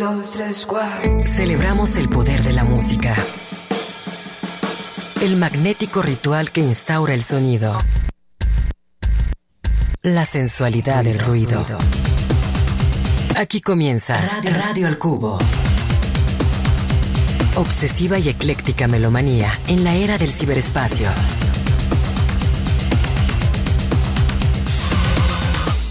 [0.00, 1.22] dos, tres, cuatro.
[1.24, 3.14] Celebramos el poder de la música.
[5.20, 7.76] El magnético ritual que instaura el sonido.
[10.00, 11.66] La sensualidad del ruido.
[13.36, 15.38] Aquí comienza Radio, Radio al Cubo.
[17.56, 21.10] Obsesiva y ecléctica melomanía en la era del ciberespacio.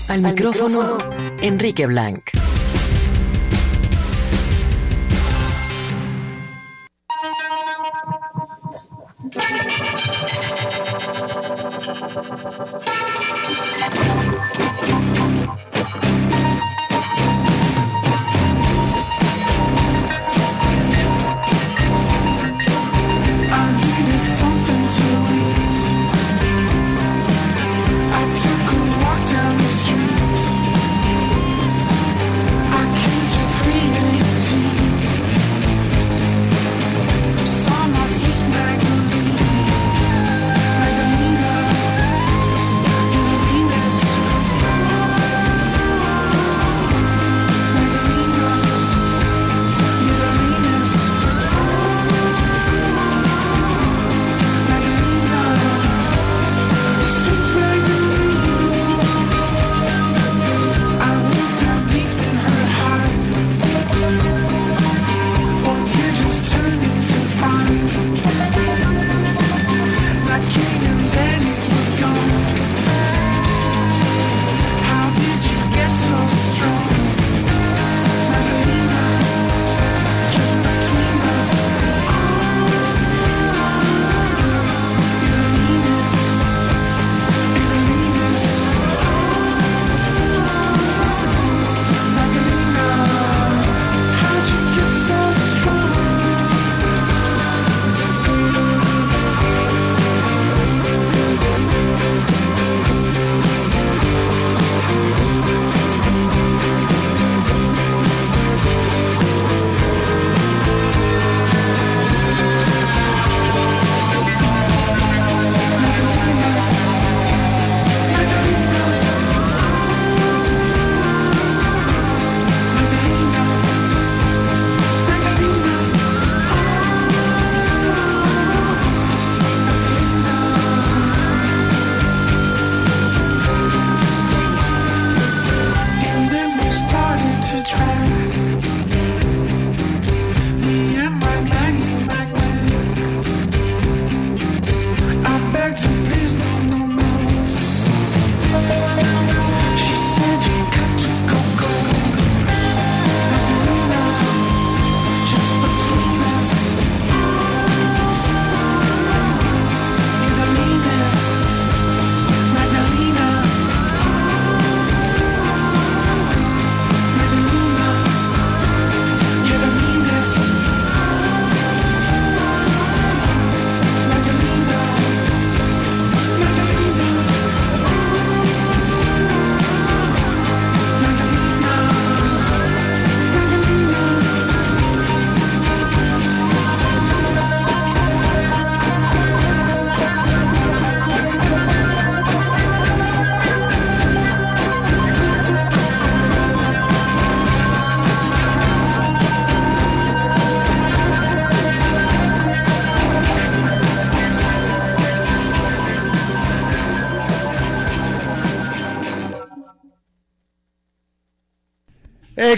[0.08, 0.98] Al, micrófono,
[1.42, 2.39] Enrique Blanc.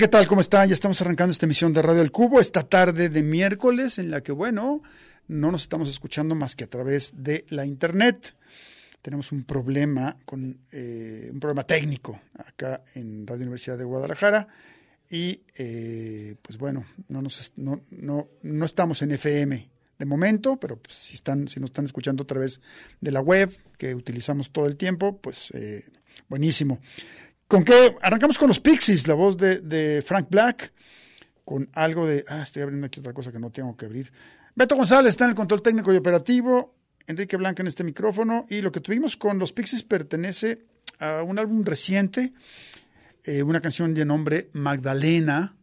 [0.02, 0.26] ¿Qué tal?
[0.26, 0.68] ¿Cómo están?
[0.68, 4.22] Ya estamos arrancando esta emisión de Radio El Cubo esta tarde de miércoles en la
[4.22, 4.82] que, bueno,
[5.28, 8.34] no nos estamos escuchando más que a través de la internet.
[9.04, 14.48] Tenemos un problema con eh, un problema técnico acá en Radio Universidad de Guadalajara
[15.08, 19.70] y eh, pues bueno, no, nos, no, no, no estamos en FM
[20.00, 22.60] de momento, pero pues, si, están, si nos están escuchando a través
[23.02, 25.84] de la web que utilizamos todo el tiempo, pues eh,
[26.28, 26.80] buenísimo.
[27.52, 27.98] ¿Con qué?
[28.02, 30.72] Arrancamos con los Pixies, la voz de, Frank Black,
[31.44, 32.24] con algo de...
[32.30, 34.10] Ah, estoy abriendo aquí otra cosa que no tengo que abrir.
[34.56, 36.74] Beto González está en el control técnico y operativo,
[37.08, 40.64] Enrique Blanca en este micrófono, y lo que tuvimos con los Pixies pertenece
[41.00, 42.32] a un álbum reciente,
[43.26, 45.54] eh, una canción de nombre Magdalena,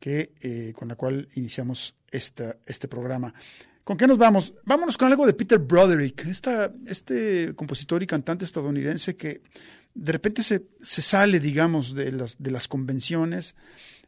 [0.00, 3.34] que, eh, con la cual iniciamos esta, este programa.
[3.84, 4.54] ¿Con qué nos vamos?
[4.64, 9.42] Vámonos con algo de Peter Broderick, este compositor y cantante estadounidense que
[9.98, 13.56] de repente se, sale, digamos, de las, convenciones.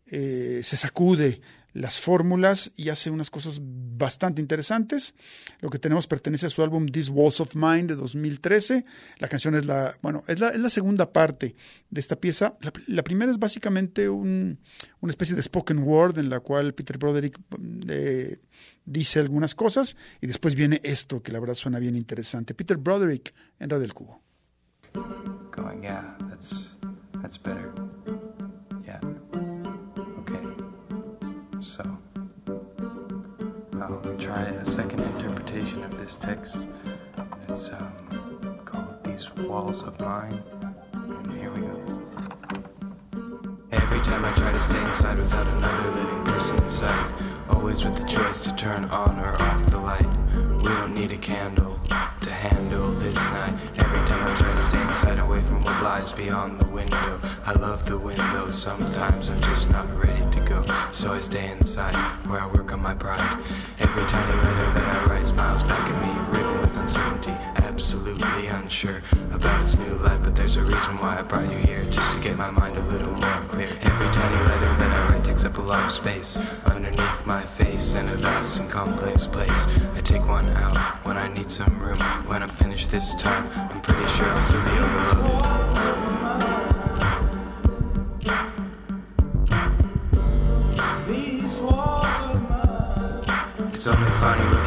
[0.07, 1.41] eh, se sacude
[1.73, 5.15] las fórmulas y hace unas cosas bastante interesantes.
[5.61, 8.85] Lo que tenemos pertenece a su álbum These Walls of Mine de 2013.
[9.19, 11.55] La canción es la, bueno, es la, es la segunda parte
[11.91, 12.57] de esta pieza.
[12.87, 14.59] La, primera es básicamente un,
[15.01, 17.39] una especie de spoken word en la cual Peter Broderick
[17.89, 18.39] eh,
[18.85, 22.55] dice algunas cosas y después viene esto que la verdad suena bien interesante.
[22.55, 24.23] Peter Broderick en Radio del Cubo.
[25.83, 26.71] Yeah, that's,
[27.23, 27.73] that's better.
[28.87, 29.01] Yeah.
[30.21, 30.45] Okay.
[31.61, 31.99] So,
[33.81, 36.59] I'll try a second interpretation of this text.
[37.49, 40.43] It's um, called These Walls of Mine.
[40.93, 42.01] And here we go.
[43.73, 47.13] Every time I try to stay inside without another living person inside,
[47.49, 50.09] always with the choice to turn on or off the light.
[50.59, 53.59] We don't need a candle to handle this night.
[53.77, 57.21] Every time I try to stay inside, away from what lies beyond the window.
[57.45, 60.65] I love the window, sometimes I'm just not ready to go.
[60.93, 61.95] So I stay inside,
[62.27, 63.45] where I work on my pride.
[63.79, 67.37] Every tiny letter that I write smiles back at me, written with uncertainty,
[67.81, 70.21] absolutely unsure about its new life.
[70.23, 72.83] But there's a reason why I brought you here, just to get my mind a
[72.83, 73.71] little more clear.
[73.81, 77.95] Every tiny letter that I write takes up a lot of space underneath my face
[77.95, 79.67] in a vast and complex place.
[79.95, 81.99] I take one out when I need some room.
[82.29, 85.71] When I'm finished this time, I'm pretty sure I'll still be overloaded.
[93.73, 94.60] It's only funny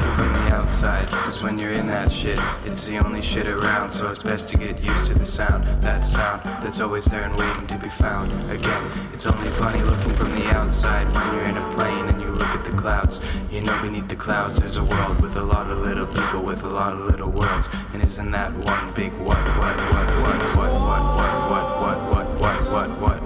[0.74, 4.50] outside, cause when you're in that shit, it's the only shit around, so it's best
[4.50, 7.90] to get used to the sound, that sound that's always there and waiting to be
[7.90, 8.32] found.
[8.52, 12.28] Again, it's only funny looking from the outside when you're in a plane and you
[12.28, 13.22] look at the clouds.
[13.52, 16.64] You know, beneath the clouds there's a world with a lot of little people with
[16.64, 20.74] a lot of little worlds, and isn't that one big what, what, what, what, what,
[20.74, 23.23] what, what, what, what, what, what, what, what, what,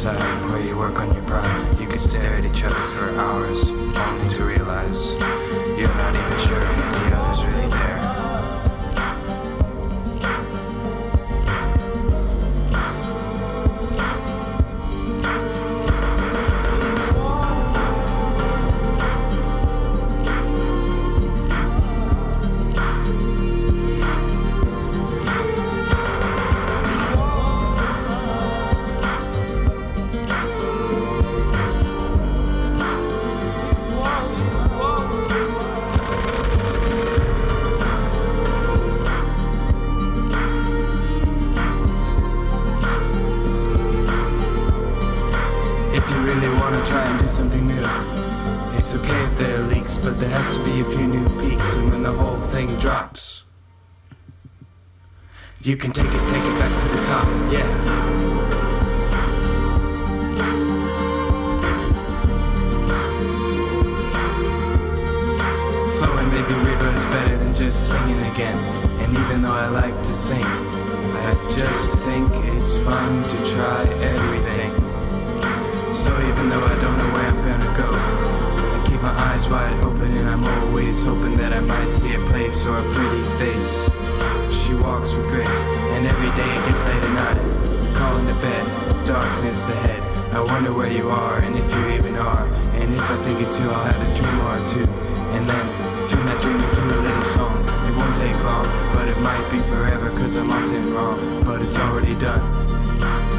[0.00, 3.62] inside, where you work on your pride, you can stare at each other for hours,
[3.66, 5.19] only to realize
[50.72, 53.44] be a few new peaks, and when the whole thing drops,
[55.62, 57.68] you can take it, take it back to the top, yeah.
[65.98, 68.58] Flowing may be weird, but it's better than just singing again.
[69.00, 73.82] And even though I like to sing, I just think it's fun to try
[74.14, 74.72] everything.
[75.94, 78.39] So even though I don't know where I'm gonna go,
[79.00, 82.64] keep my eyes wide open and I'm always hoping that I might see a place
[82.64, 83.88] or a pretty face.
[84.60, 85.62] She walks with grace,
[85.94, 87.96] and every day it gets late at night.
[87.96, 90.02] Calling to bed, darkness ahead.
[90.34, 92.46] I wonder where you are and if you even are.
[92.76, 94.86] And if I think it's you, I'll have a dream or two.
[95.34, 95.66] And then
[96.08, 97.56] turn that dream into a little song.
[97.88, 101.44] It won't take long, but it might be forever, cause I'm often wrong.
[101.44, 102.42] But it's already done.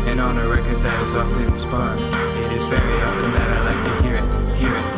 [0.10, 1.98] And on a record that is often spun,
[2.44, 4.91] it is very often that I like to hear it, hear it,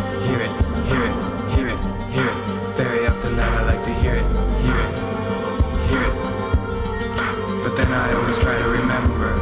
[7.93, 9.35] Then I always try to remember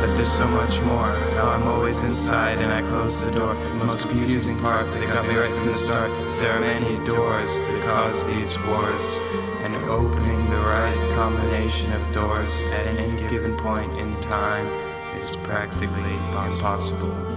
[0.00, 1.12] that there's so much more.
[1.36, 3.52] Now I'm always inside and I close the door.
[3.52, 6.96] The most confusing part that got me right from the start is there are many
[7.04, 9.04] doors that cause these wars.
[9.64, 14.64] And opening the right combination of doors at any given point in time
[15.20, 17.29] is practically impossible.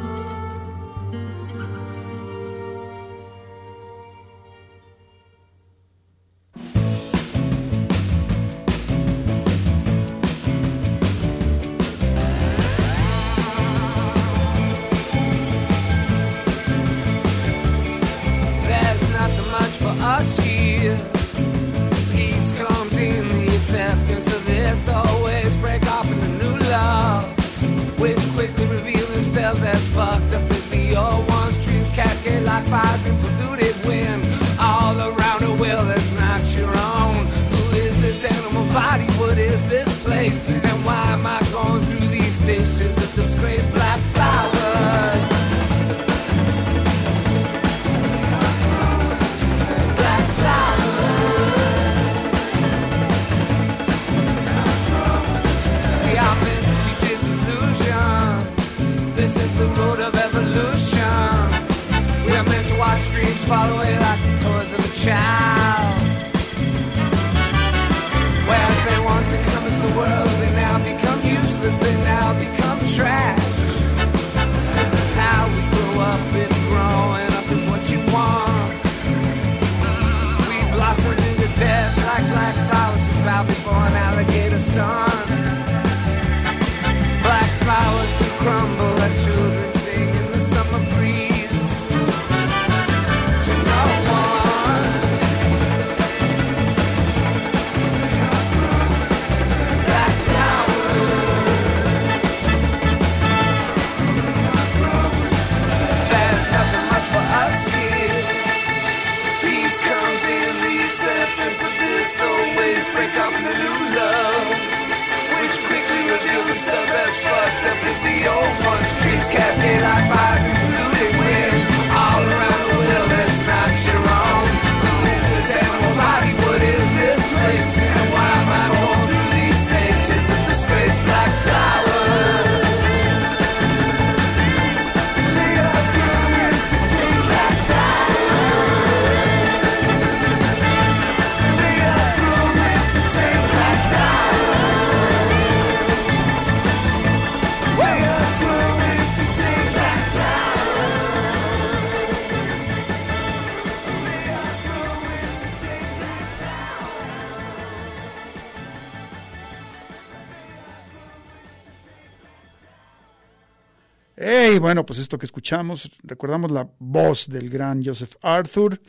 [164.74, 168.82] Bueno, pues esto que escuchamos, recordamos la voz del gran Joseph Arthur,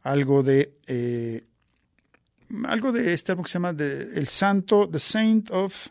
[0.00, 1.44] algo de eh,
[2.64, 5.88] algo de este álbum que se llama de, El Santo, The Saint of,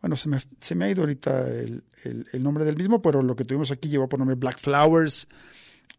[0.00, 1.84] bueno, se me, se me ha ido ahorita el,
[2.32, 5.28] el- nombre del mismo, pero lo que tuvimos aquí llevó por nombre Black Flowers.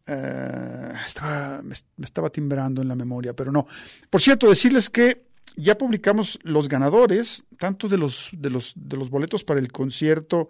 [0.08, 3.68] Eh, estaba, me estaba timbrando en la memoria, pero no.
[4.10, 9.10] Por cierto, decirles que ya publicamos los ganadores, tanto de los, de los, de los
[9.10, 10.48] boletos para el concierto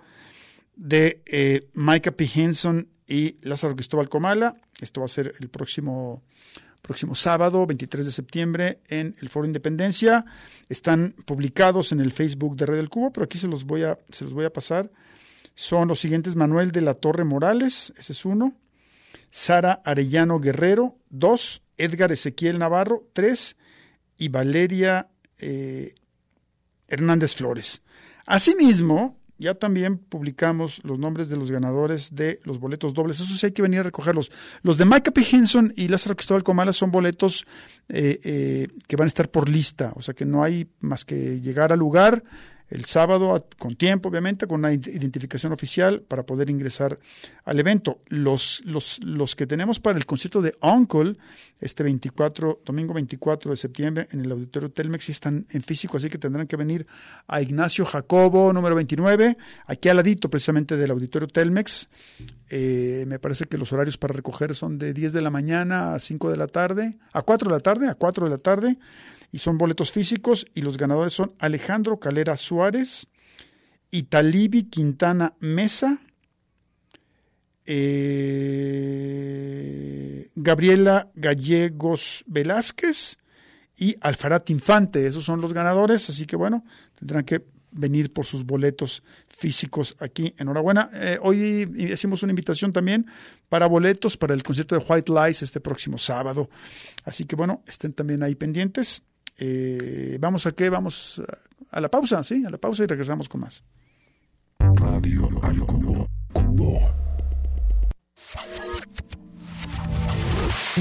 [0.77, 2.29] de eh, Micah P.
[2.35, 4.57] Henson y Lázaro Cristóbal Comala.
[4.81, 6.23] Esto va a ser el próximo,
[6.83, 10.25] próximo sábado, 23 de septiembre, en el Foro Independencia.
[10.69, 13.99] Están publicados en el Facebook de Red del Cubo, pero aquí se los voy a,
[14.11, 14.91] se los voy a pasar.
[15.55, 18.55] Son los siguientes: Manuel de la Torre Morales, ese es uno.
[19.31, 21.63] Sara Arellano Guerrero, dos.
[21.77, 23.57] Edgar Ezequiel Navarro, tres.
[24.17, 25.95] Y Valeria eh,
[26.87, 27.83] Hernández Flores.
[28.27, 33.21] Asimismo, ya también publicamos los nombres de los ganadores de los boletos dobles.
[33.21, 34.31] Eso sí hay que venir a recogerlos.
[34.63, 35.23] Los de Micah P.
[35.31, 37.45] Henson y Lázaro Cristóbal Comala son boletos
[37.89, 39.93] eh, eh, que van a estar por lista.
[39.97, 42.23] O sea que no hay más que llegar al lugar
[42.71, 46.97] el sábado con tiempo, obviamente, con una id- identificación oficial para poder ingresar
[47.45, 48.01] al evento.
[48.09, 51.15] Los, los, los que tenemos para el concierto de Uncle,
[51.61, 56.19] este 24, domingo 24 de septiembre, en el Auditorio Telmex, están en físico, así que
[56.19, 56.87] tendrán que venir
[57.27, 61.89] a Ignacio Jacobo, número 29, aquí al ladito precisamente del Auditorio Telmex.
[62.51, 65.99] Eh, me parece que los horarios para recoger son de 10 de la mañana a
[65.99, 68.77] 5 de la tarde, a 4 de la tarde, a 4 de la tarde,
[69.35, 73.09] y son boletos físicos, y los ganadores son Alejandro Calera Suárez,
[73.91, 75.99] Italibi Quintana Mesa,
[77.67, 77.91] eh,
[80.37, 83.19] Gabriela Gallegos Velázquez
[83.77, 85.05] y Alfarat Infante.
[85.05, 86.65] Esos son los ganadores, así que bueno,
[86.97, 90.33] tendrán que venir por sus boletos físicos aquí.
[90.39, 90.91] Enhorabuena.
[90.95, 93.05] Eh, hoy hicimos una invitación también
[93.49, 96.49] para boletos para el concierto de White Lies este próximo sábado.
[97.03, 99.03] Así que bueno, estén también ahí pendientes.
[99.39, 100.71] Eh, vamos a qué?
[100.71, 101.21] Vamos
[101.71, 102.45] a, a la pausa, ¿sí?
[102.47, 103.63] A la pausa y regresamos con más.
[104.59, 106.09] Radio al cubo.
[106.33, 106.77] Cubo.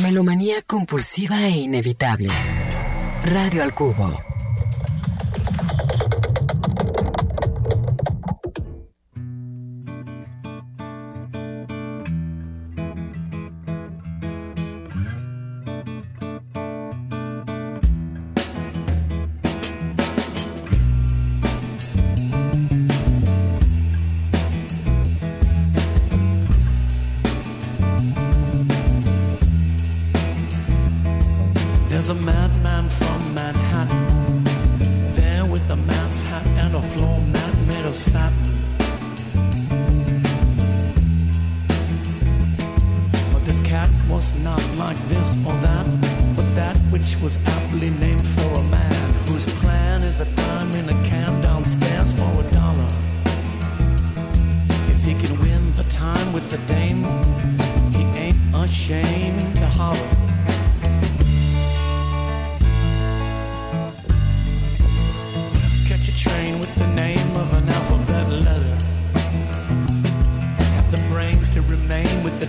[0.02, 2.30] Melomanía compulsiva e inevitable.
[3.24, 4.33] Radio al cubo.
[32.06, 34.44] There's a madman from Manhattan
[35.16, 38.44] There with a man's hat and a floor mat made of satin.
[43.32, 45.86] But this cat was not like this or that
[46.36, 50.90] But that which was aptly named for a man Whose plan is a dime in
[50.90, 52.90] a can downstairs for a dollar.
[54.92, 57.06] If he can win the time with the dame
[57.96, 60.33] He ain't ashamed to holler
[66.76, 68.78] the name of an alphabet letter.
[70.76, 72.48] Have the brains to remain with the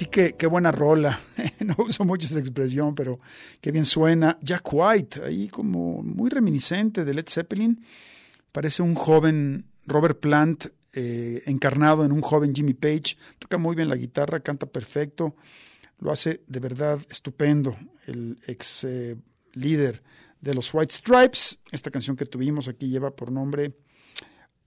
[0.00, 1.20] Ahora sí que qué buena rola.
[1.60, 3.18] no uso mucho esa expresión, pero
[3.60, 4.38] qué bien suena.
[4.40, 7.84] Jack White, ahí como muy reminiscente de Led Zeppelin.
[8.50, 13.18] Parece un joven Robert Plant eh, encarnado en un joven Jimmy Page.
[13.38, 15.36] Toca muy bien la guitarra, canta perfecto.
[15.98, 19.18] Lo hace de verdad estupendo el ex eh,
[19.52, 20.02] líder
[20.40, 21.58] de los White Stripes.
[21.72, 23.76] Esta canción que tuvimos aquí lleva por nombre,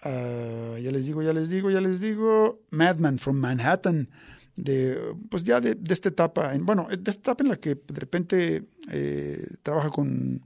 [0.04, 4.10] ah, ya les digo, ya les digo, ya les digo, Madman from Manhattan.
[4.56, 7.76] De, pues ya de, de esta etapa, en, bueno, de esta etapa en la que
[7.76, 10.46] de repente eh, trabaja con,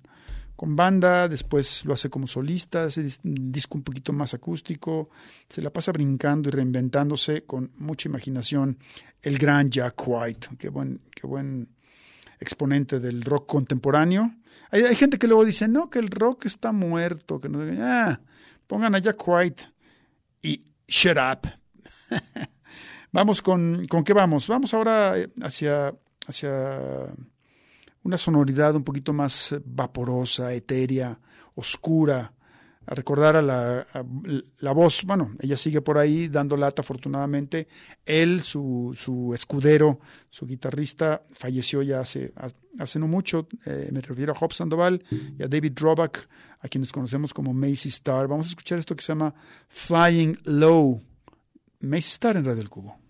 [0.58, 5.08] con banda, después lo hace como solista, hace un disco un poquito más acústico,
[5.48, 8.80] se la pasa brincando y reinventándose con mucha imaginación.
[9.22, 11.70] El gran Jack White, qué buen, qué buen
[12.40, 14.34] exponente del rock contemporáneo.
[14.72, 18.20] Hay, hay gente que luego dice, no, que el rock está muerto, que no, ah,
[18.66, 19.64] pongan a Jack White
[20.42, 21.48] y shut up.
[23.18, 24.48] vamos con, ¿con qué vamos?
[24.48, 25.92] Vamos ahora eh, hacia,
[26.28, 26.80] hacia
[28.04, 31.20] una sonoridad un poquito más vaporosa, etérea,
[31.56, 32.32] oscura,
[32.86, 33.88] a recordar a la,
[34.60, 37.68] la voz, bueno, ella sigue por ahí dando lata afortunadamente,
[38.06, 40.00] él, su, su escudero,
[40.30, 42.32] su guitarrista, falleció ya hace,
[42.80, 46.92] hace no mucho, eh, me refiero a Hope Sandoval y a David Droback, a quienes
[46.92, 48.28] conocemos como Macy Star.
[48.28, 49.34] Vamos a escuchar esto que se llama
[49.68, 51.02] Flying Low,
[51.82, 53.07] Macy Star en Radio del Cubo.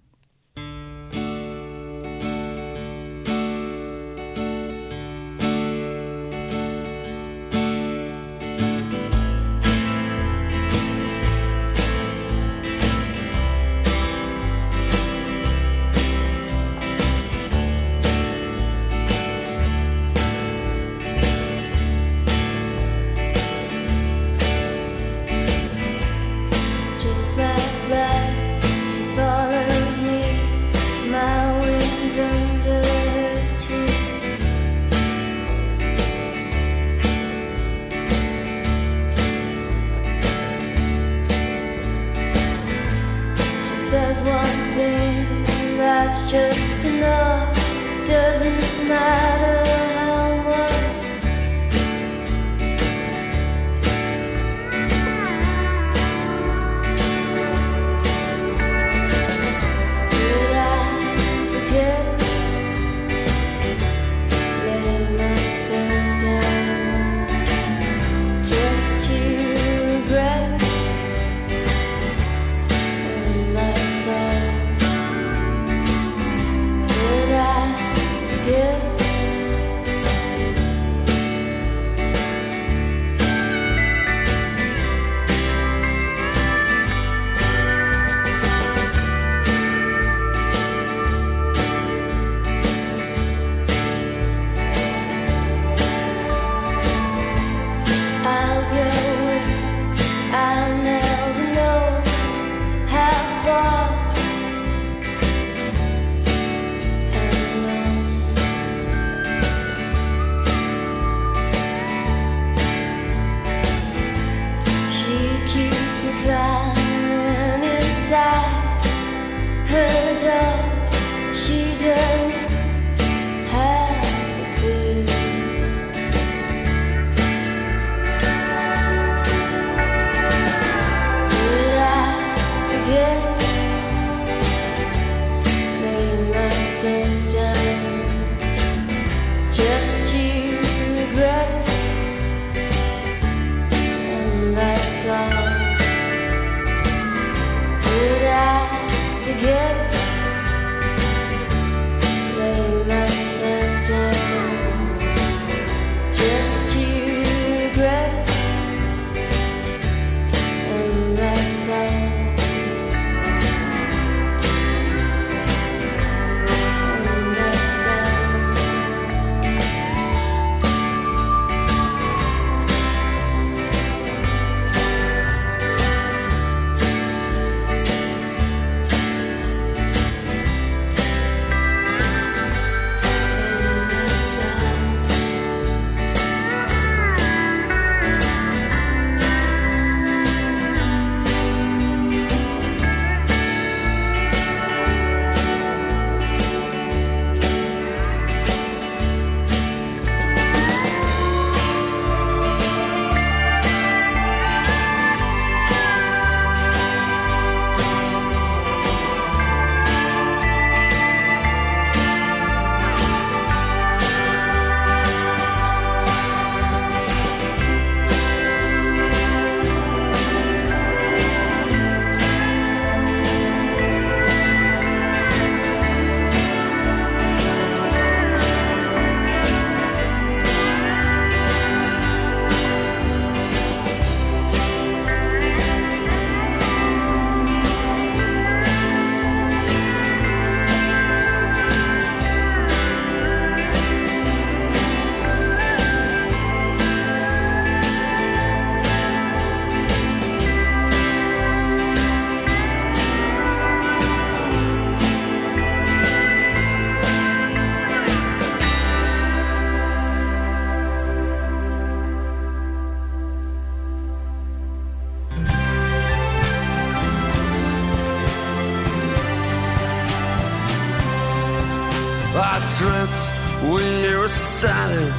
[274.58, 275.13] Standing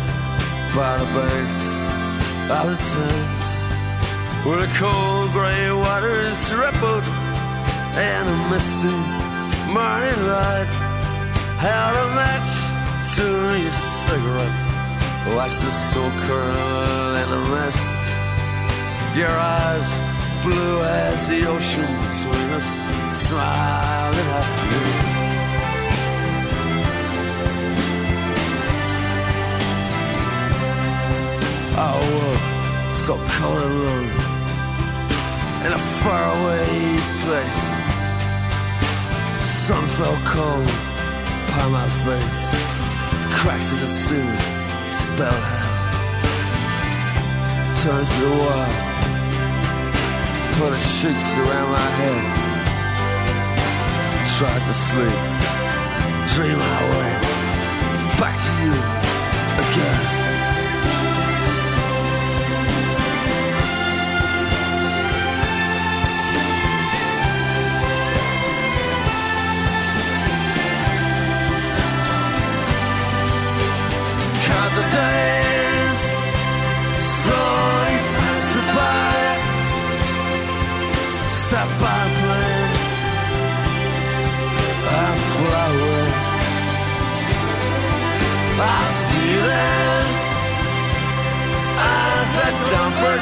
[0.74, 1.62] by the base
[2.50, 3.46] of the Thames,
[4.44, 7.06] where the cold gray waters rippled
[7.94, 8.96] and a misty
[9.72, 10.70] morning light
[11.64, 12.50] held a match
[13.14, 13.26] to
[13.62, 14.58] your cigarette.
[15.36, 17.88] Watch the soul curl in the mist.
[19.16, 19.90] Your eyes
[20.42, 22.70] blue as the ocean between us,
[23.26, 25.07] smiling at you.
[31.78, 33.62] Woke so cold
[35.62, 37.64] and in a faraway place.
[39.40, 40.70] Sun fell cold
[41.46, 42.44] upon my face.
[43.38, 44.38] Cracks in the ceiling
[44.90, 45.74] spell hell.
[47.80, 48.70] Turned to the wall.
[50.58, 52.24] Put the sheets around my head.
[54.36, 55.20] Tried to sleep.
[56.34, 57.12] Dream my way
[58.18, 58.72] back to you
[59.62, 60.17] again.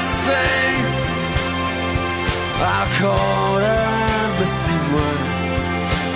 [0.01, 0.81] Sing.
[2.59, 5.37] I caught a misty morning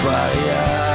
[0.03, 0.90] by the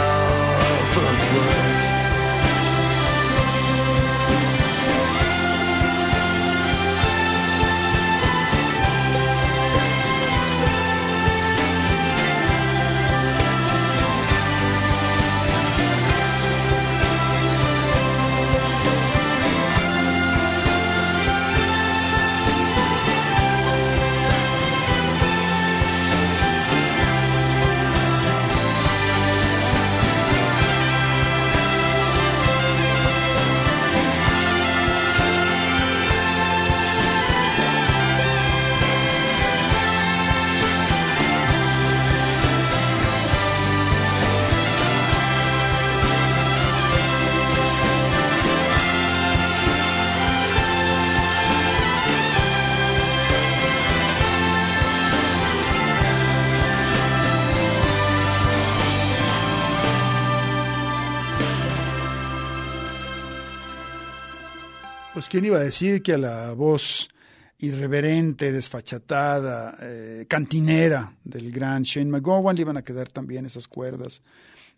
[65.36, 67.10] quién iba a decir que a la voz
[67.58, 74.22] irreverente, desfachatada, eh, cantinera del gran Shane McGowan le iban a quedar también esas cuerdas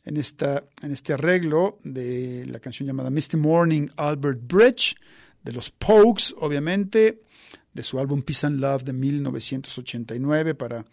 [0.04, 4.96] en, esta, en este arreglo de la canción llamada Misty Morning Albert Bridge,
[5.44, 7.22] de los Pokes, obviamente,
[7.72, 10.84] de su álbum Peace and Love de 1989, para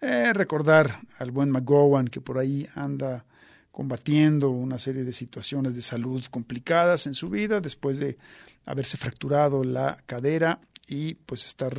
[0.00, 3.24] eh, recordar al buen McGowan que por ahí anda
[3.70, 8.18] combatiendo una serie de situaciones de salud complicadas en su vida después de
[8.66, 11.78] haberse fracturado la cadera y pues estar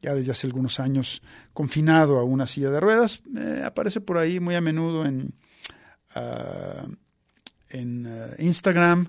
[0.00, 3.22] ya desde hace algunos años confinado a una silla de ruedas.
[3.36, 5.34] Eh, aparece por ahí muy a menudo en,
[6.16, 6.88] uh,
[7.70, 9.08] en uh, Instagram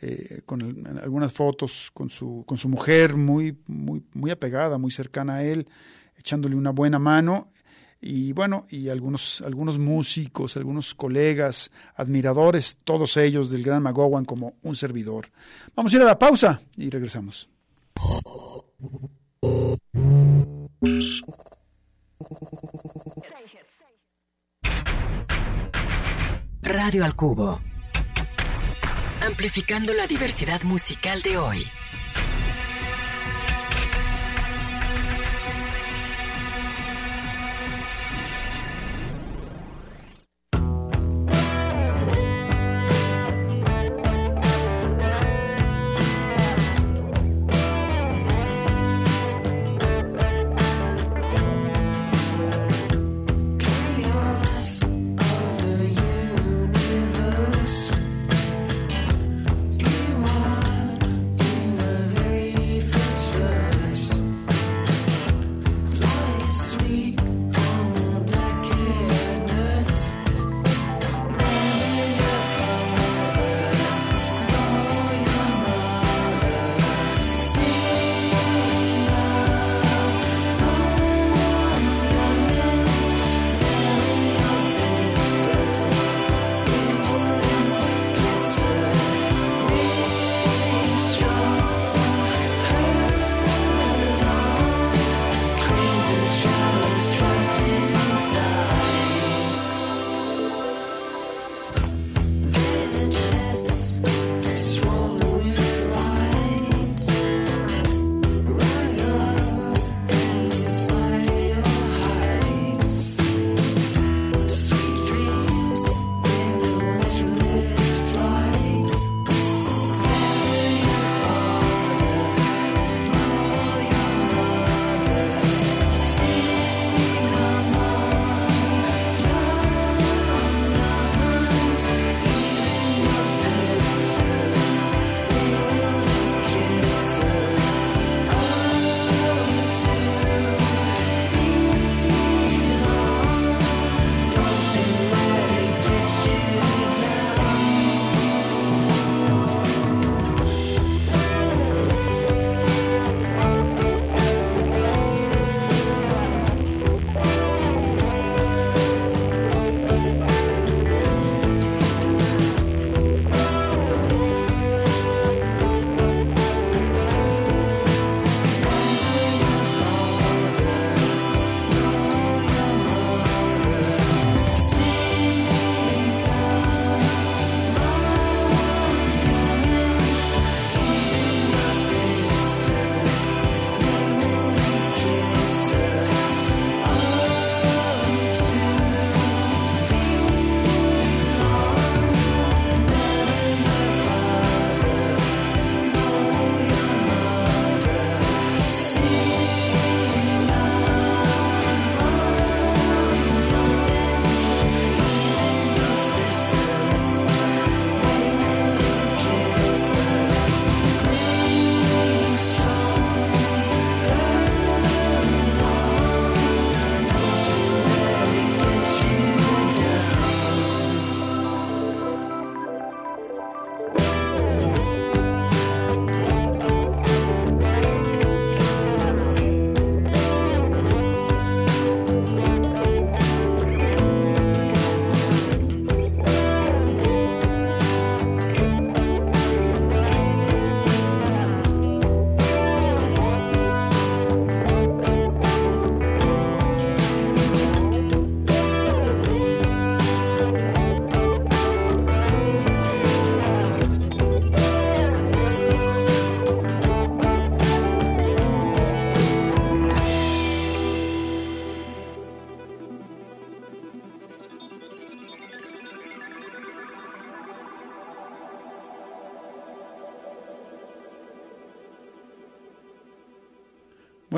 [0.00, 5.36] eh, con algunas fotos con su, con su mujer muy, muy, muy apegada, muy cercana
[5.36, 5.68] a él,
[6.16, 7.52] echándole una buena mano
[8.04, 14.54] y bueno, y algunos, algunos músicos, algunos colegas, admiradores, todos ellos del gran McGowan como
[14.62, 15.30] un servidor.
[15.76, 17.48] Vamos a ir a la pausa y regresamos.
[26.62, 27.60] Radio al Cubo.
[29.20, 31.66] Amplificando la diversidad musical de hoy.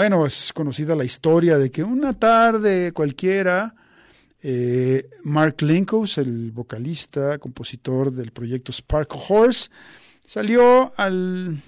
[0.05, 3.75] Bueno, es conocida la historia de que una tarde cualquiera,
[4.43, 9.71] eh, Mark Linkous, el vocalista, compositor del proyecto Sparkle Horse,
[10.23, 11.59] salió al,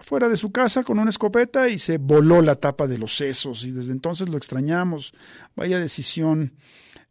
[0.00, 3.66] afuera de su casa con una escopeta y se voló la tapa de los sesos
[3.66, 5.12] y desde entonces lo extrañamos.
[5.54, 6.54] Vaya decisión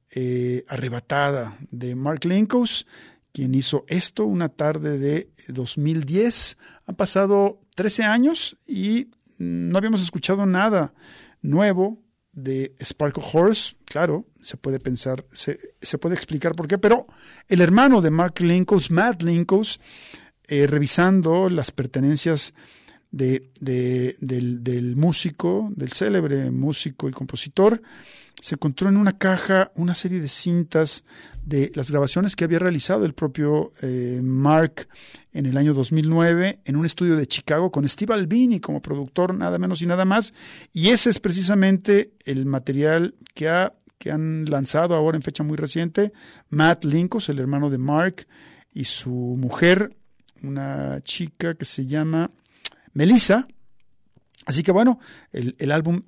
[0.09, 2.87] eh, arrebatada de Mark Linkous,
[3.31, 6.57] quien hizo esto una tarde de 2010.
[6.87, 10.93] Han pasado 13 años y no habíamos escuchado nada
[11.41, 13.75] nuevo de Sparkle Horse.
[13.85, 17.07] Claro, se puede pensar, se, se puede explicar por qué, pero
[17.47, 19.79] el hermano de Mark Linkous, Matt Linkous,
[20.47, 22.53] eh, revisando las pertenencias
[23.13, 27.81] de, de- del, del músico, del célebre músico y compositor,
[28.41, 31.05] se encontró en una caja una serie de cintas
[31.45, 34.87] de las grabaciones que había realizado el propio eh, Mark
[35.31, 39.59] en el año 2009 en un estudio de Chicago con Steve Albini como productor, nada
[39.59, 40.33] menos y nada más.
[40.73, 45.55] Y ese es precisamente el material que, ha, que han lanzado ahora en fecha muy
[45.55, 46.11] reciente
[46.49, 48.25] Matt Linkous, el hermano de Mark,
[48.73, 49.95] y su mujer,
[50.41, 52.31] una chica que se llama
[52.93, 53.47] Melissa.
[54.45, 54.99] Así que bueno,
[55.31, 56.01] el, el álbum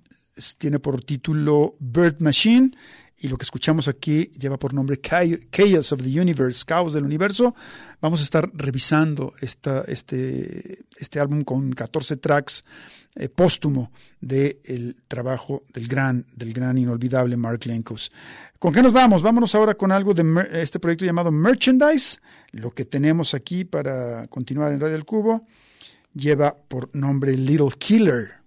[0.57, 2.71] tiene por título Bird Machine
[3.17, 7.05] y lo que escuchamos aquí lleva por nombre Cha- Chaos of the Universe, Caos del
[7.05, 7.55] Universo.
[8.01, 12.65] Vamos a estar revisando esta, este, este álbum con 14 tracks
[13.15, 18.11] eh, póstumo del trabajo del gran, del gran inolvidable Mark Lenkos.
[18.59, 19.21] ¿Con qué nos vamos?
[19.21, 22.17] Vámonos ahora con algo de este proyecto llamado Merchandise.
[22.51, 25.47] Lo que tenemos aquí para continuar en Radio del Cubo
[26.15, 28.44] lleva por nombre Little Killer.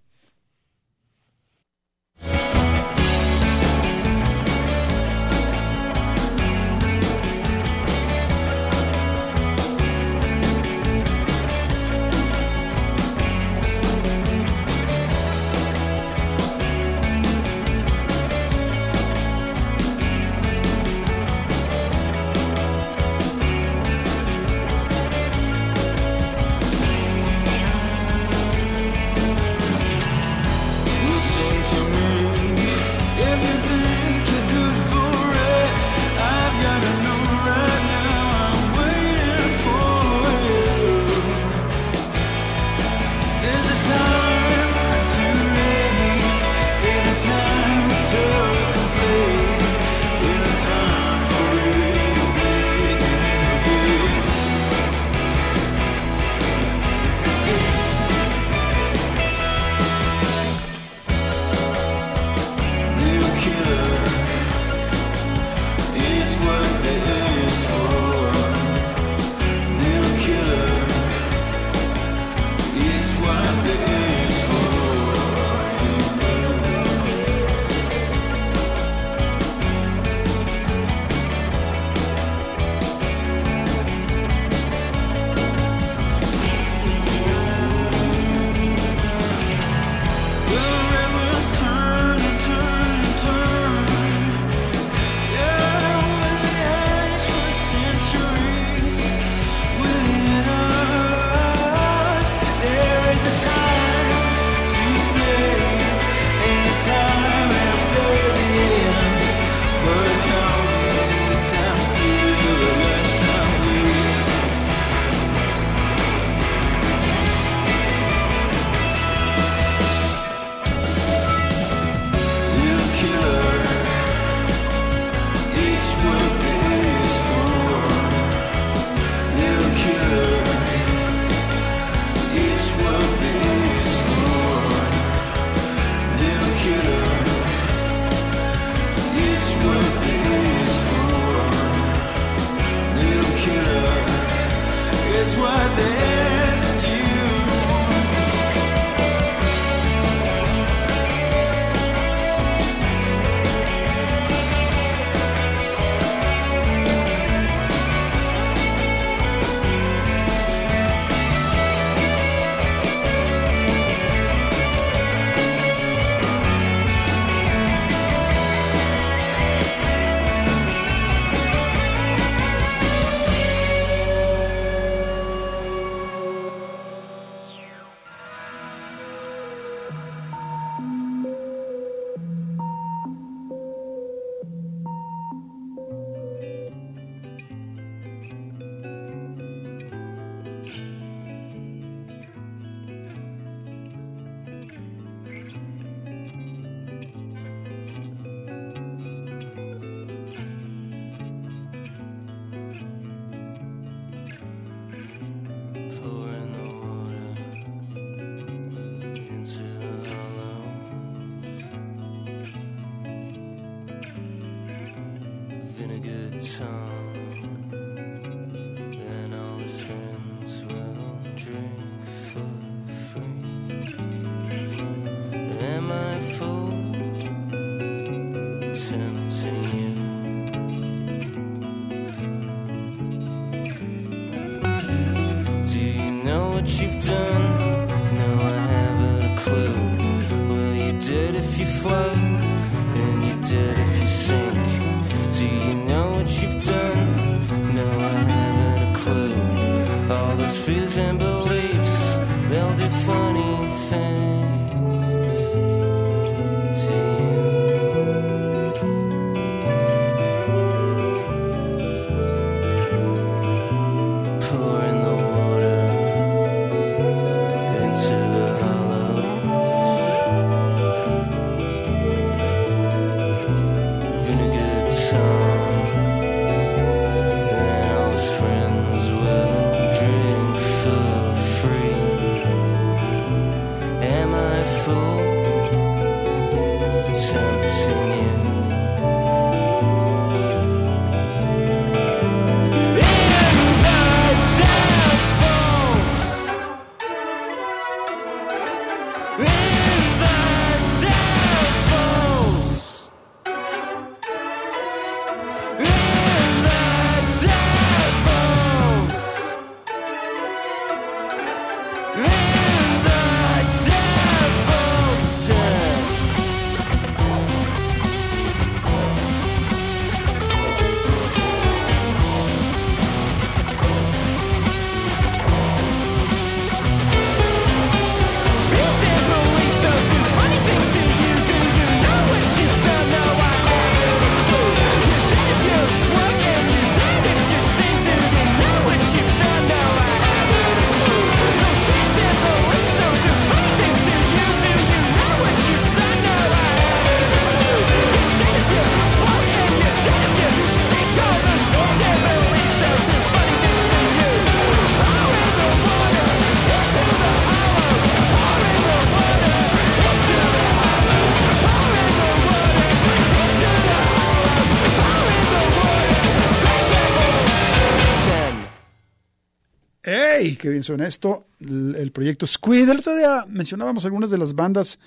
[370.58, 371.46] ¡Qué bien suena esto!
[371.60, 372.88] El, proyecto Squid.
[372.88, 374.98] El otro día mencionábamos algunas de las bandas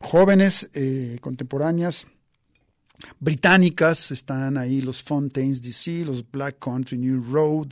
[0.00, 2.06] jóvenes, eh, contemporáneas,
[3.18, 4.10] británicas.
[4.10, 7.68] Están ahí los Fontaines DC, los Black Country New Road,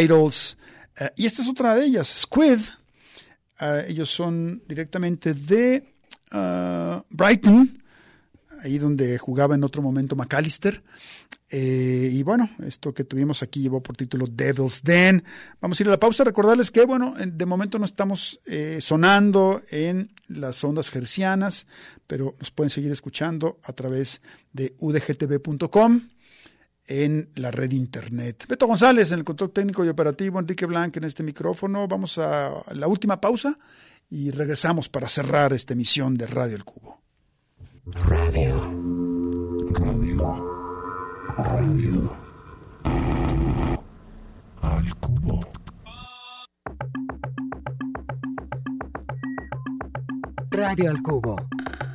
[0.00, 0.56] Idols.
[0.98, 2.60] eh, y esta es otra de ellas, Squid.
[3.60, 5.92] Eh, ellos son directamente de
[7.10, 7.82] Brighton,
[8.62, 10.82] ahí donde jugaba en otro momento McAllister.
[11.48, 15.22] Eh, y bueno, esto que tuvimos aquí llevó por título Devil's Den.
[15.60, 16.24] Vamos a ir a la pausa.
[16.24, 21.66] Recordarles que, bueno, en- de momento no estamos eh, sonando en las ondas gercianas,
[22.08, 24.22] pero nos pueden seguir escuchando a través
[24.52, 26.00] de udgtv.com
[26.88, 28.44] en la red internet.
[28.48, 31.86] Beto González en el control técnico y operativo, Enrique Blanc en este micrófono.
[31.86, 33.56] Vamos a la última pausa
[34.10, 37.00] y regresamos para cerrar esta emisión de Radio El Cubo.
[37.86, 38.72] Radio.
[39.74, 40.55] Radio.
[41.38, 42.10] Radio.
[44.62, 45.40] Al cubo.
[50.50, 51.36] Radio al Cubo,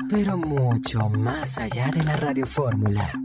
[0.07, 3.20] pero mucho más allá de la radiofórmula.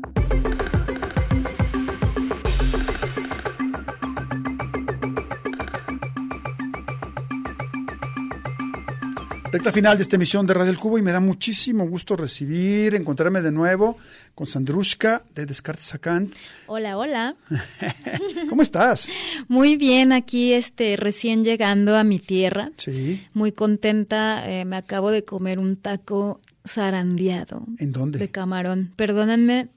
[9.57, 12.95] Recta final de esta emisión de Radio El Cubo y me da muchísimo gusto recibir,
[12.95, 13.97] encontrarme de nuevo
[14.35, 16.35] con Sandrushka de Descartes Sacant.
[16.67, 17.37] Hola, hola.
[18.51, 19.09] ¿Cómo estás?
[19.49, 22.71] Muy bien, aquí este recién llegando a mi tierra.
[22.77, 23.27] Sí.
[23.33, 28.19] Muy contenta, eh, me acabo de comer un taco zarandeado ¿En dónde?
[28.19, 28.93] de camarón.
[28.95, 29.69] Perdónenme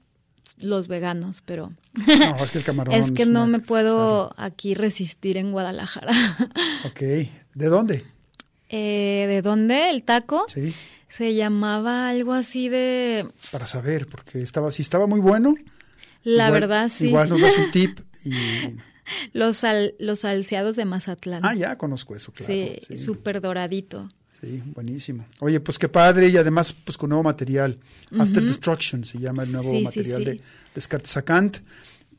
[0.58, 1.72] los veganos, pero
[2.06, 2.94] No, es que el camarón.
[2.96, 6.12] es que es no una- me puedo aquí resistir en Guadalajara.
[6.84, 7.00] Ok.
[7.54, 8.04] ¿De dónde?
[8.72, 10.44] Eh, ¿De dónde el taco?
[10.48, 10.72] Sí.
[11.08, 13.26] Se llamaba algo así de...
[13.50, 15.56] Para saber, porque estaba, si estaba muy bueno.
[16.22, 17.08] La igual- verdad, sí.
[17.08, 18.32] Igual nos das un tip y.
[19.32, 21.40] Los, al- los salseados de Mazatlán.
[21.44, 22.52] Ah, ya conozco eso, claro.
[22.52, 24.08] sí, Sí, súper doradito.
[24.40, 25.26] sí, buenísimo.
[25.40, 27.76] Oye, pues qué padre y además, pues con nuevo material.
[28.16, 30.24] After Destruction se llama el nuevo Sí, sí, material sí.
[30.26, 30.40] de
[30.76, 31.56] Descartes Sacant.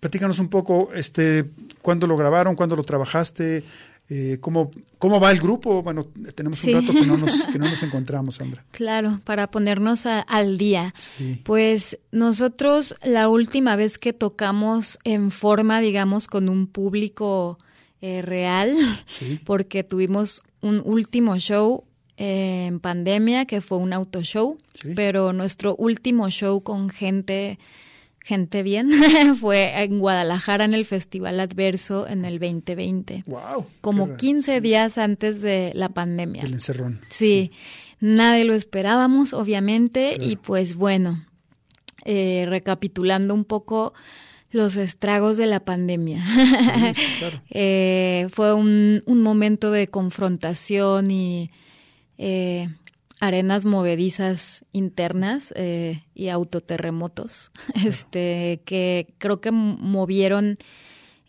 [0.01, 1.45] Platícanos un poco, este,
[1.81, 3.63] cuándo lo grabaron, cuándo lo trabajaste,
[4.09, 4.71] Eh, ¿cómo,
[5.01, 5.81] ¿Cómo va el grupo?
[5.83, 6.73] Bueno, tenemos Sí.
[6.73, 8.63] un rato que no nos, que no nos encontramos, Sandra.
[8.71, 10.93] Claro, para ponernos a- al día.
[10.97, 11.41] Sí.
[11.43, 17.57] Pues nosotros la última vez que tocamos en forma, digamos, con un público
[18.01, 18.75] eh, real,
[19.07, 19.39] Sí.
[19.45, 21.83] porque tuvimos un último show
[22.17, 24.93] eh, en pandemia que fue un autoshow, Sí.
[24.95, 27.57] pero nuestro último show con gente
[28.23, 28.91] gente bien
[29.39, 33.65] fue en Guadalajara en el Festival Adverso en el 2020, Wow.
[33.81, 36.43] como 15 días antes de la pandemia.
[36.43, 37.01] El encerrón.
[37.09, 37.51] Sí,
[37.99, 40.31] nadie lo esperábamos, obviamente, Claro.
[40.31, 41.25] y pues bueno,
[42.05, 43.93] eh, recapitulando un poco
[44.51, 46.23] los estragos de la pandemia.
[46.25, 47.41] Sí, sí, claro.
[47.49, 51.51] Eh, fue un, un momento de confrontación y
[52.17, 52.69] eh,
[53.21, 57.51] arenas movedizas internas eh, y autoterremotos,
[57.85, 60.57] este, que creo que movieron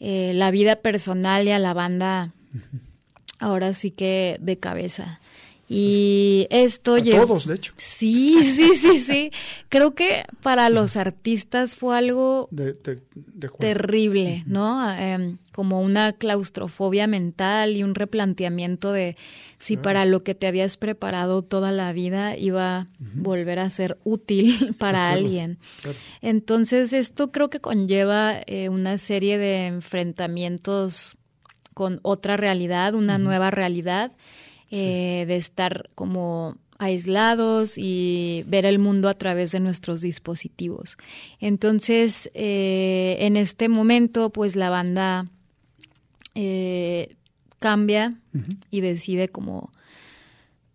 [0.01, 2.33] eh, la vida personal y a la banda
[3.39, 5.21] ahora sí que de cabeza.
[5.75, 7.73] Y esto A todos, de hecho.
[7.79, 9.31] Sí, sí, sí, sí.
[9.69, 13.59] Creo que para los artistas fue algo De, de, de acuerdo.
[13.59, 14.93] terrible, ¿no?
[14.95, 19.17] Em, como una claustrofobia mental y un replanteamiento de
[19.59, 23.99] si para lo que te habías preparado toda la vida iba a volver a ser
[24.05, 25.59] útil para alguien.
[25.83, 25.99] Claro.
[26.21, 31.17] Entonces, esto creo que conlleva eh, una serie de enfrentamientos
[31.75, 34.13] con otra realidad, una nueva realidad,
[34.73, 40.97] eh, de estar como aislados y ver el mundo a través de nuestros dispositivos.
[41.39, 45.29] Entonces, eh, en este momento, pues la banda
[46.35, 47.15] eh,
[47.61, 48.15] cambia
[48.71, 49.71] y decide como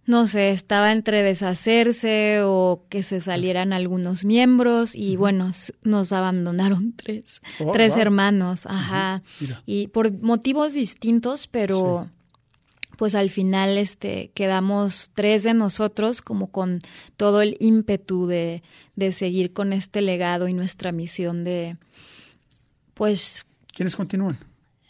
[0.05, 5.51] no sé, estaba entre deshacerse o que se salieran algunos miembros y bueno,
[5.83, 8.01] nos abandonaron tres, Oh, tres wow.
[8.03, 9.21] hermanos, ajá,
[9.65, 12.09] y por motivos distintos, pero
[12.97, 16.79] pues al final este quedamos tres de nosotros como con
[17.15, 18.63] todo el ímpetu de,
[18.95, 21.77] de seguir con este legado y nuestra misión de
[22.93, 24.39] pues ¿Quiénes continúan?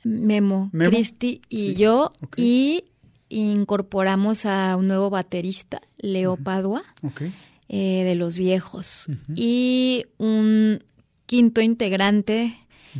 [0.04, 2.86] Memo, Memo, Cristi y sí, yo y
[3.30, 6.84] incorporamos a un nuevo baterista, Leo Padua,
[7.68, 10.82] eh, de los viejos, y un
[11.26, 12.58] quinto integrante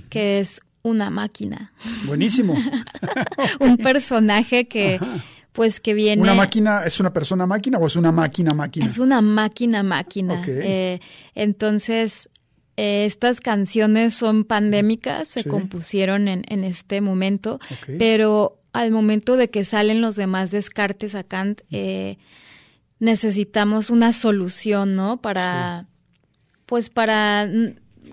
[0.10, 1.72] que es una máquina,
[2.06, 2.56] Buenísimo.
[3.60, 5.00] un personaje que
[5.52, 8.86] pues que viene ¿Una máquina es una persona máquina o es una máquina máquina?
[8.86, 10.36] es una máquina máquina.
[10.40, 10.46] Ok.
[10.48, 11.00] Eh,
[11.34, 12.30] entonces,
[12.78, 15.50] eh, estas canciones son pandémicas, se Sí.
[15.50, 17.60] compusieron en, en este momento,
[17.98, 22.18] pero al momento de que salen los demás descartes a Kant, eh,
[23.00, 25.22] necesitamos una solución, ¿no?
[25.22, 25.88] Para,
[26.68, 27.48] pues para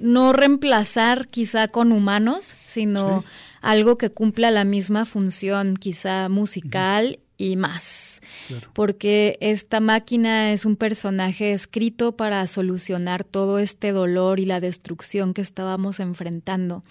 [0.05, 3.26] no reemplazar quizá con humanos, sino Sí.
[3.62, 8.68] algo que cumpla la misma función, quizá musical y más Claro.
[8.74, 15.32] porque esta máquina es un personaje escrito para solucionar todo este dolor y la destrucción
[15.34, 16.82] que estábamos enfrentando.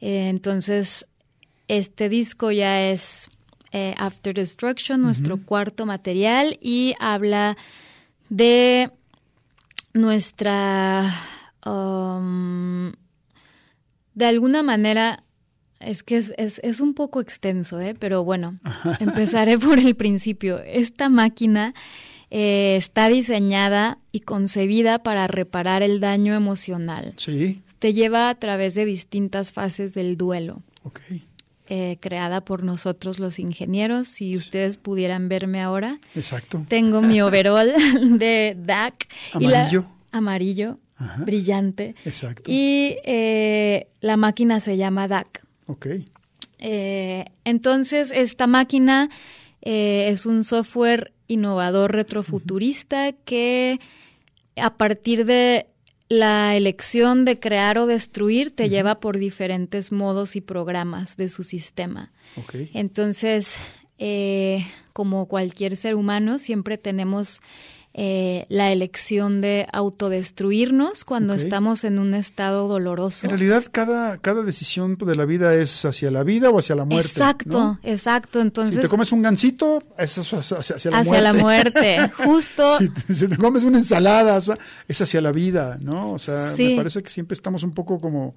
[0.00, 1.06] Eh, entonces,
[1.66, 3.30] este disco ya es
[3.72, 7.56] eh, After Destruction, nuestro cuarto material, y habla
[8.28, 8.90] de
[9.94, 11.12] nuestra...
[11.66, 12.92] um,
[14.14, 15.24] de alguna manera,
[15.80, 17.94] es que es, es, es un poco extenso, ¿eh?
[17.98, 18.58] pero bueno,
[19.00, 20.60] empezaré por el principio.
[20.62, 21.74] Esta máquina
[22.30, 27.14] eh, está diseñada y concebida para reparar el daño emocional.
[27.16, 27.62] Sí.
[27.78, 31.00] Te lleva a través de distintas fases del duelo, Ok.
[31.66, 34.08] eh, creada por nosotros los ingenieros.
[34.08, 36.64] Si ustedes pudieran verme ahora, Exacto.
[36.68, 37.72] tengo mi overall
[38.18, 39.08] de DAC.
[39.40, 39.68] y la-
[40.12, 40.78] Amarillo.
[40.96, 41.24] Ajá.
[41.24, 41.94] brillante.
[42.04, 42.44] Exacto.
[42.46, 45.44] Y eh, la máquina se llama DAC.
[45.66, 45.86] Ok.
[46.58, 49.10] Eh, entonces, esta máquina
[49.62, 53.80] eh, es un software innovador retrofuturista que
[54.56, 55.66] a partir de
[56.08, 61.42] la elección de crear o destruir te lleva por diferentes modos y programas de su
[61.42, 62.12] sistema.
[62.36, 62.54] Ok.
[62.74, 63.56] Entonces,
[64.92, 67.40] como cualquier ser humano, siempre tenemos
[67.96, 73.26] eh, la elección de autodestruirnos cuando estamos en un estado doloroso.
[73.26, 76.84] En realidad, cada, cada decisión de la vida es hacia la vida o hacia la
[76.84, 77.08] muerte.
[77.08, 77.78] exacto, ¿no?
[77.82, 78.40] exacto.
[78.40, 81.22] Entonces, Si te comes un gansito, es hacia, hacia- hacia la hacia muerte.
[81.22, 82.78] la muerte, justo.
[82.78, 84.50] Si te, si te comes una ensalada, es-
[84.88, 86.12] es hacia la vida, ¿no?
[86.12, 86.70] O sea, Sí.
[86.70, 88.34] me parece que siempre estamos un poco como,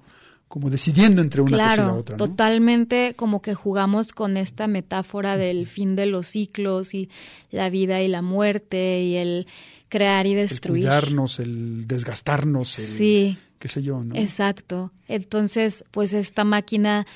[0.48, 2.26] como decidiendo entre una cosa y la otra, ¿no?
[2.26, 7.10] totalmente como que jugamos con esta metáfora del fin de los ciclos y
[7.50, 9.46] la vida y la muerte y el
[9.88, 10.82] crear y El destruir.
[10.82, 13.38] cuidarnos, el desgastarnos, el Sí.
[13.58, 14.14] qué sé yo, ¿no?
[14.14, 14.90] Exacto.
[15.06, 17.06] Entonces, pues esta máquina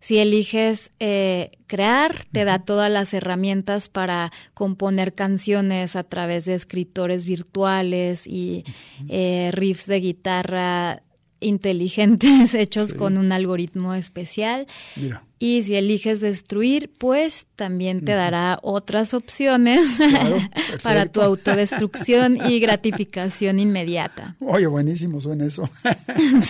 [0.00, 6.54] Si eliges eh, crear, te da todas las herramientas para componer canciones a través de
[6.54, 8.64] escritores virtuales y
[9.08, 11.02] eh, riffs de guitarra
[11.44, 12.96] inteligentes hechos Sí.
[12.96, 14.66] con un algoritmo especial.
[14.96, 15.22] Mira.
[15.38, 20.38] Y si eliges destruir, pues también te dará otras opciones Claro,
[20.82, 24.36] para tu autodestrucción y gratificación inmediata.
[24.40, 25.68] Oye, buenísimo suena eso.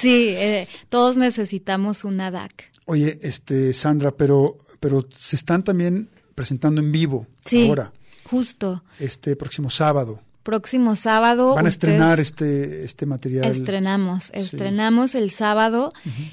[0.00, 2.70] Sí, eh, todos necesitamos una DAC.
[2.86, 7.92] Oye, este Sandra, pero pero se están también presentando en vivo Sí, ahora,
[8.24, 8.84] justo.
[8.98, 10.20] este próximo sábado.
[10.44, 11.54] Próximo sábado.
[11.54, 13.46] Van a estrenar este este material.
[13.46, 15.90] Estrenamos, estrenamos el sábado.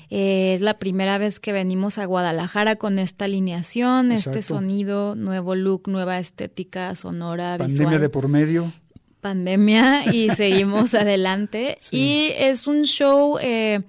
[0.09, 5.55] Eh, es la primera vez que venimos a Guadalajara con esta alineación, este sonido, nuevo
[5.55, 8.01] look, nueva estética sonora, Pandemia visual.
[8.01, 8.73] de por medio.
[9.21, 11.77] pandemia y seguimos adelante.
[11.79, 11.97] Sí.
[11.97, 13.79] Y es un show, eh,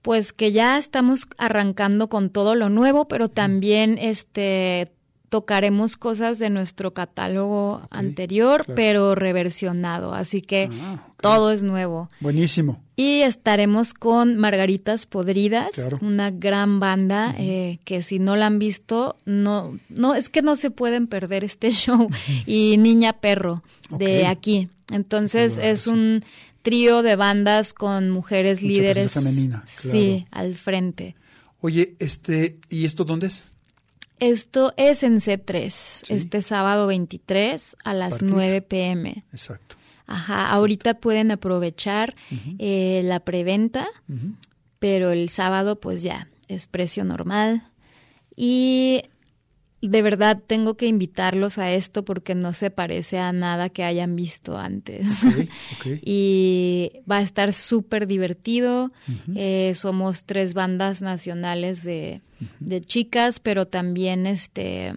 [0.00, 4.90] pues que ya estamos arrancando con todo lo nuevo, pero también este
[5.30, 8.74] tocaremos cosas de nuestro catálogo anterior, claro.
[8.76, 10.12] pero reversionado.
[10.12, 12.10] Así que Ah, todo es nuevo.
[12.20, 12.82] Buenísimo.
[12.96, 15.98] Y estaremos con Margaritas Podridas, Claro.
[16.02, 20.56] una gran banda eh, que si no la han visto, no, no es que no
[20.56, 22.08] se pueden perder este show.
[22.44, 23.62] Y Niña Perro
[23.96, 24.68] de aquí.
[24.92, 25.90] Entonces es sí.
[25.90, 26.24] un
[26.62, 29.12] trío de bandas con mujeres Mucha líderes.
[29.12, 30.44] femenina, Sí, claro.
[30.48, 31.14] al frente.
[31.60, 33.49] Oye, este ¿y esto dónde es?
[34.20, 36.14] Esto es en C3, Sí.
[36.14, 38.28] este sábado 23 a las Partir.
[38.30, 39.24] 9 pm.
[39.32, 39.76] Exacto.
[40.06, 42.14] Ajá, ahorita pueden aprovechar
[42.58, 43.86] eh, la preventa,
[44.78, 47.68] pero el sábado pues ya es precio normal.
[48.36, 49.02] Y
[49.88, 54.16] de verdad tengo que invitarlos a esto porque no se parece a nada que hayan
[54.16, 55.06] visto antes.
[56.02, 58.92] Y va a estar súper divertido.
[59.34, 62.20] Eh, somos tres bandas nacionales de,
[62.58, 64.94] de chicas, pero también este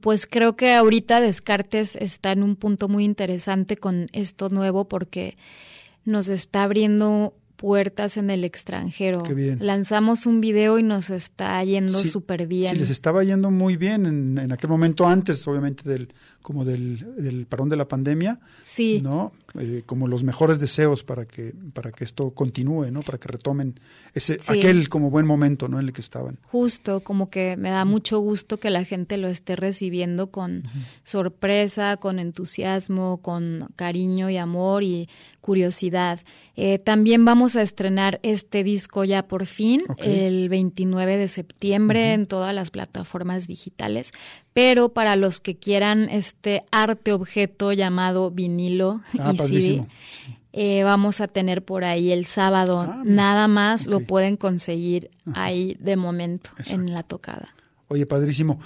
[0.00, 5.36] pues creo que ahorita Descartes está en un punto muy interesante con esto nuevo porque
[6.04, 9.22] nos está abriendo puertas en el extranjero.
[9.22, 9.58] Qué bien.
[9.60, 12.72] Lanzamos un video y nos está yendo Sí, súper bien.
[12.72, 16.08] Sí, les estaba yendo muy bien en, en aquel momento antes, obviamente, del
[16.42, 19.00] como del, del parón de la pandemia, Sí.
[19.02, 19.32] ¿no?
[19.58, 23.02] Eh, como los mejores deseos para que para que esto continúe, ¿no?
[23.02, 23.78] Para que retomen
[24.14, 24.52] ese Sí.
[24.58, 25.78] aquel como buen momento, ¿no?
[25.80, 26.38] En el que estaban.
[26.50, 30.62] Justo, como que me da mucho gusto que la gente lo esté recibiendo con
[31.04, 35.08] sorpresa, con entusiasmo, con cariño y amor y
[35.40, 36.20] curiosidad.
[36.56, 42.26] Eh, también vamos a estrenar este disco ya por fin, el 29 de septiembre en
[42.26, 44.12] todas las plataformas digitales,
[44.56, 49.60] pero para los que quieran este arte objeto llamado vinilo Ah, y CD.
[49.60, 49.82] Sí.
[50.54, 52.80] eh, vamos a tener por ahí el sábado.
[52.80, 53.02] Ah.
[53.04, 56.80] Nada más lo pueden conseguir ahí de momento Exacto.
[56.80, 57.54] en la tocada.
[57.88, 58.58] Oye, padrísimo.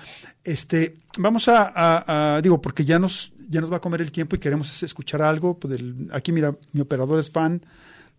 [0.44, 4.12] Este, vamos a, a- a- digo, porque ya nos, ya nos va a comer el
[4.12, 5.58] tiempo y queremos escuchar algo.
[5.58, 7.62] pues, del- aquí, mira, mi operador es fan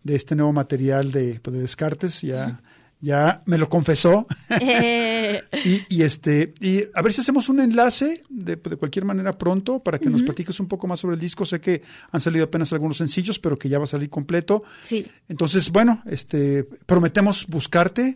[0.04, 2.60] de este nuevo material de, pues, de Descartes, ya,
[3.02, 4.26] ya me lo confesó.
[4.60, 9.36] Eh, y, y este, y a ver si hacemos un enlace de, de cualquier manera
[9.36, 11.44] pronto para que nos platiques un poco más sobre el disco.
[11.44, 11.82] Sé que
[12.12, 14.62] han salido apenas algunos sencillos, pero que ya va a salir completo.
[14.82, 18.14] sí, Entonces, bueno, este, prometemos buscarte,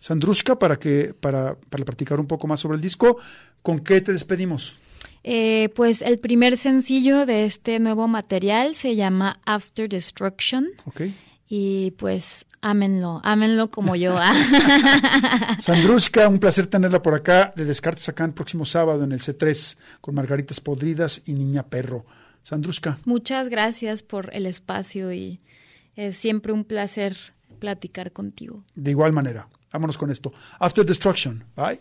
[0.00, 3.18] Sandrushka, para que, para, para platicar un poco más sobre el disco.
[3.60, 4.76] ¿Con qué te despedimos?
[5.24, 11.02] Eh, pues el primer sencillo de este nuevo material se llama After Destruction ¿Ok?
[11.46, 14.14] y pues ámenlo, ámenlo como yo.
[14.18, 15.56] ah.
[15.60, 17.52] Sandrushka, un placer tenerla por acá.
[17.56, 22.06] De Descartes acá el próximo sábado en el C3 con Margaritas Podridas y Niña Perro.
[22.42, 25.40] Sandrushka, Muchas gracias por el espacio y
[25.94, 27.16] es siempre un placer
[27.58, 28.64] platicar contigo.
[28.74, 29.46] de igual manera.
[29.72, 30.32] Vámonos con esto.
[30.58, 31.44] After Destruction.
[31.56, 31.80] Bye.